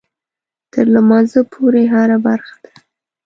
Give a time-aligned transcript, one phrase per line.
[0.73, 2.73] تر لمانځه پورې هره برخه ده.